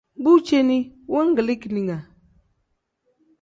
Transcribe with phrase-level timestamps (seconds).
[0.27, 0.77] Bu ceeni
[1.15, 1.99] wangilii keninga.